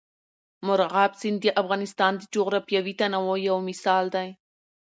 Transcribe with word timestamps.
مورغاب 0.65 1.11
سیند 1.19 1.39
د 1.41 1.45
افغانستان 1.61 2.13
د 2.17 2.21
جغرافیوي 2.35 2.93
تنوع 2.99 3.37
یو 3.49 3.57
مثال 3.69 4.05
دی. 4.15 4.27